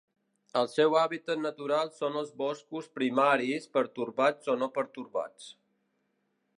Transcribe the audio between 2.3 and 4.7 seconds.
boscos primaris pertorbats o